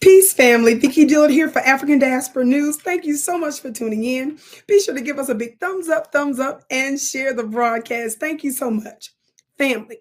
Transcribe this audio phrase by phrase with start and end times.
[0.00, 0.74] Peace, family.
[0.74, 2.76] Vicki Dillard here for African Diaspora News.
[2.76, 4.38] Thank you so much for tuning in.
[4.66, 8.18] Be sure to give us a big thumbs up, thumbs up, and share the broadcast.
[8.18, 9.12] Thank you so much.
[9.58, 9.98] Family,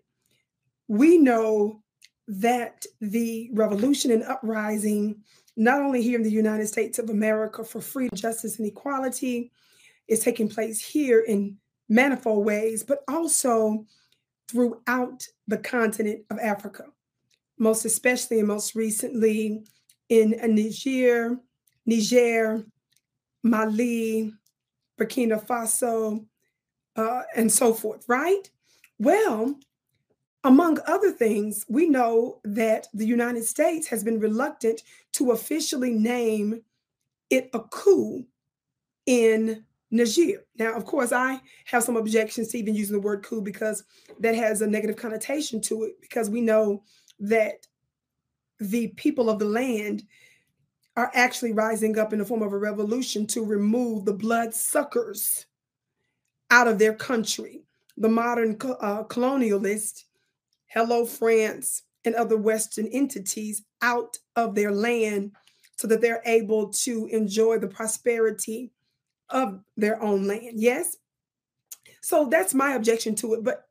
[0.88, 1.83] we know
[2.27, 5.21] that the revolution and uprising,
[5.57, 9.51] not only here in the United States of America for freedom, justice, and equality,
[10.08, 11.58] is taking place here in
[11.89, 13.85] manifold ways, but also
[14.49, 16.85] throughout the continent of Africa,
[17.58, 19.63] most especially and most recently
[20.12, 21.39] in Niger,
[21.85, 22.65] Niger,
[23.43, 24.33] Mali,
[24.99, 26.25] Burkina Faso,
[26.97, 28.43] uh, and so forth, right?
[28.99, 29.57] Well,
[30.43, 34.81] among other things, we know that the United States has been reluctant
[35.13, 36.61] to officially name
[37.30, 38.25] it a coup
[39.05, 40.43] in Niger.
[40.57, 43.85] Now, of course, I have some objections to even using the word coup because
[44.19, 46.83] that has a negative connotation to it, because we know
[47.19, 47.66] that
[48.61, 50.03] the people of the land
[50.95, 55.47] are actually rising up in the form of a revolution to remove the blood suckers
[56.52, 57.63] out of their country.
[57.97, 60.03] The modern uh, colonialist,
[60.67, 65.31] hello France, and other Western entities out of their land
[65.77, 68.71] so that they're able to enjoy the prosperity
[69.30, 70.59] of their own land.
[70.59, 70.97] Yes?
[72.02, 73.43] So that's my objection to it.
[73.43, 73.66] But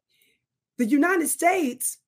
[0.79, 1.99] the United States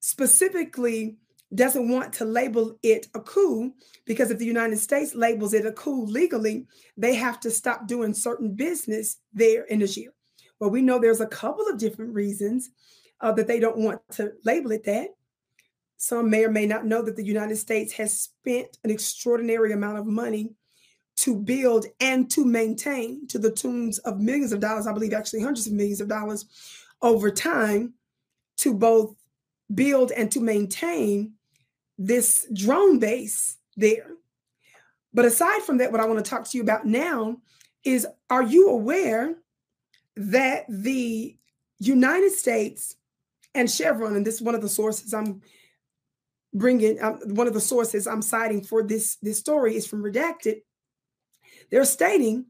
[0.00, 1.16] specifically
[1.54, 3.72] doesn't want to label it a coup
[4.04, 8.14] because if the United States labels it a coup legally, they have to stop doing
[8.14, 10.14] certain business there in Niger.
[10.58, 12.70] Well, we know there's a couple of different reasons
[13.20, 15.08] uh, that they don't want to label it that.
[15.96, 19.98] Some may or may not know that the United States has spent an extraordinary amount
[19.98, 20.54] of money
[21.16, 25.42] to build and to maintain to the tunes of millions of dollars, I believe actually
[25.42, 26.46] hundreds of millions of dollars
[27.02, 27.94] over time
[28.58, 29.14] to both
[29.74, 31.34] build and to maintain
[31.98, 34.10] this drone base there.
[35.14, 37.38] But aside from that, what I want to talk to you about now
[37.84, 39.36] is are you aware
[40.16, 41.36] that the
[41.78, 42.96] United States
[43.54, 45.42] and Chevron, and this is one of the sources I'm
[46.54, 50.62] bringing, um, one of the sources I'm citing for this, this story is from Redacted.
[51.70, 52.46] They're stating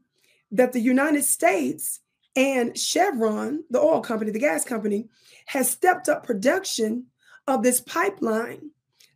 [0.51, 1.99] that the United States
[2.35, 5.07] and Chevron, the oil company, the gas company,
[5.47, 7.07] has stepped up production
[7.47, 8.71] of this pipeline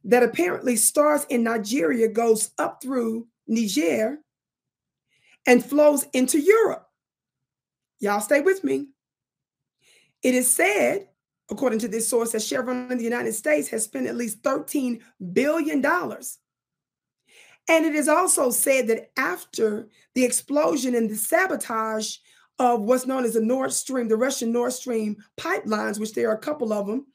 [0.08, 4.18] that apparently starts in Nigeria, goes up through Niger,
[5.46, 6.88] and flows into Europe.
[8.00, 8.88] Y'all stay with me.
[10.24, 11.10] It is said,
[11.52, 15.02] according to this source, that Chevron in the United States has spent at least $13
[15.34, 15.86] billion.
[17.70, 22.16] And it is also said that after the explosion and the sabotage
[22.60, 26.36] of what's known as the Nord Stream, the Russian Nord Stream pipelines, which there are
[26.36, 27.08] a couple of them,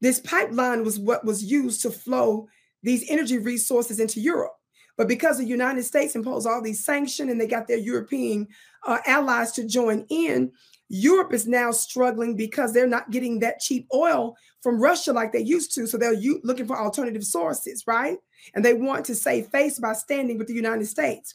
[0.00, 2.48] this pipeline was what was used to flow
[2.82, 4.52] these energy resources into Europe.
[4.96, 8.48] But because the United States imposed all these sanctions and they got their European
[8.86, 10.52] uh, allies to join in,
[10.88, 15.40] Europe is now struggling because they're not getting that cheap oil from Russia like they
[15.40, 15.86] used to.
[15.86, 18.18] So they're u- looking for alternative sources, right?
[18.54, 21.34] And they want to save face by standing with the United States.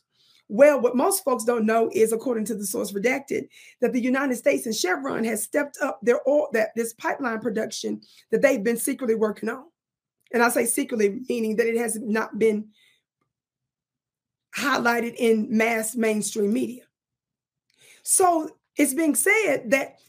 [0.54, 3.48] Well, what most folks don't know is, according to the source redacted,
[3.80, 8.02] that the United States and Chevron has stepped up their oil, that this pipeline production
[8.32, 9.64] that they've been secretly working on.
[10.34, 12.68] And I say secretly, meaning that it has not been
[14.54, 16.84] highlighted in mass mainstream media.
[18.04, 20.00] So it's being said that,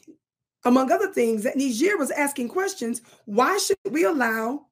[0.65, 4.67] among other things, that Niger was asking questions why should we allow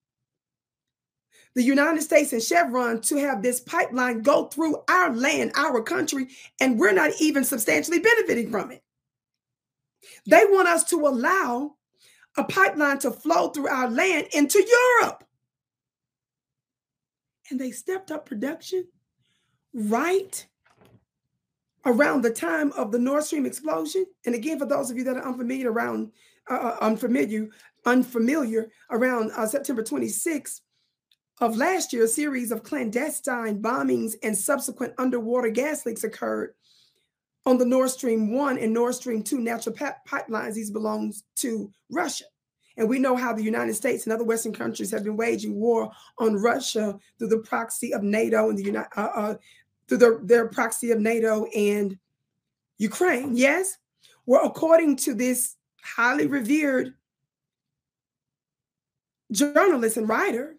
[1.54, 6.28] the United States and Chevron to have this pipeline go through our land, our country,
[6.60, 8.82] and we're not even substantially benefiting from it.
[10.26, 11.74] They want us to allow
[12.36, 14.64] a pipeline to flow through our land into
[15.00, 15.24] Europe.
[17.50, 18.86] And they stepped up production
[19.74, 20.46] right
[21.84, 24.06] around the time of the Nord Stream explosion.
[24.24, 26.12] And again, for those of you that are unfamiliar around
[26.48, 27.48] uh, uh unfamiliar,
[27.86, 30.60] unfamiliar around uh, September 26th,
[31.40, 36.54] of last year, a series of clandestine bombings and subsequent underwater gas leaks occurred
[37.46, 40.54] on the Nord Stream 1 and Nord Stream 2 natural pipelines.
[40.54, 42.24] These belong to Russia.
[42.76, 45.90] And we know how the United States and other Western countries have been waging war
[46.18, 49.34] on Russia through the proxy of NATO and the United, uh, uh,
[49.88, 51.98] through the, their proxy of NATO and
[52.78, 53.36] Ukraine.
[53.36, 53.78] Yes.
[54.26, 56.94] Well, according to this highly revered
[59.32, 60.56] journalist and writer,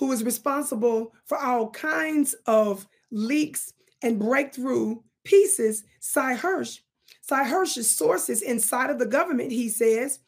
[0.00, 6.80] who is responsible for all kinds of leaks and breakthrough pieces, Sy Hersh.
[7.20, 10.20] Sy Hersh's sources inside of the government, he says,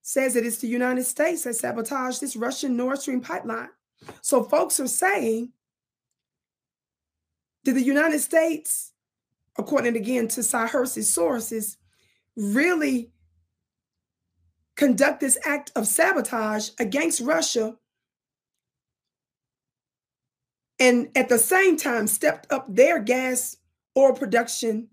[0.00, 3.68] says that it is the United States that sabotaged this Russian Nord Stream pipeline.
[4.22, 5.52] So folks are saying,
[7.64, 8.92] did the United States,
[9.58, 11.76] according again to Sy Hersh's sources,
[12.34, 13.12] really
[14.74, 17.76] conduct this act of sabotage against Russia
[20.82, 23.56] and at the same time stepped up their gas
[23.96, 24.88] oil production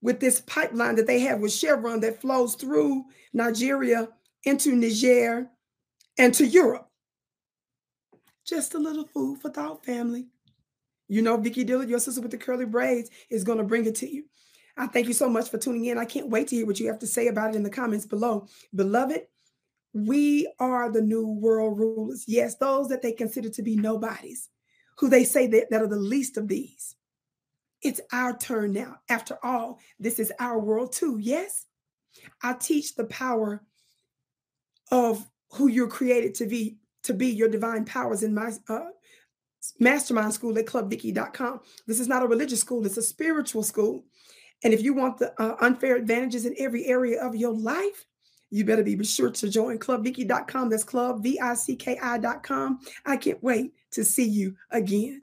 [0.00, 3.04] with this pipeline that they have with Chevron that flows through
[3.34, 4.08] Nigeria
[4.44, 5.50] into Niger
[6.16, 6.88] and to Europe.
[8.46, 10.28] Just a little food for thought, family.
[11.08, 13.96] You know, Vicki Dillard, your sister with the curly braids, is going to bring it
[13.96, 14.24] to you.
[14.78, 15.98] I thank you so much for tuning in.
[15.98, 18.06] I can't wait to hear what you have to say about it in the comments
[18.06, 18.46] below.
[18.74, 19.26] Beloved,
[19.92, 22.24] we are the new world rulers.
[22.26, 24.48] Yes, those that they consider to be nobodies,
[24.98, 26.96] who they say that, that are the least of these.
[27.82, 28.96] It's our turn now.
[29.08, 31.18] After all, this is our world too.
[31.18, 31.66] Yes,
[32.42, 33.62] I teach the power
[34.90, 38.86] of who you're created to be, to be your divine powers in my uh,
[39.78, 41.60] mastermind school at clubvicki.com.
[41.86, 44.04] This is not a religious school, it's a spiritual school.
[44.64, 48.06] And if you want the uh, unfair advantages in every area of your life,
[48.50, 50.70] you better be sure to join clubvicki.com.
[50.70, 52.80] That's club, V I C K I.com.
[53.04, 55.22] I can't wait to see you again.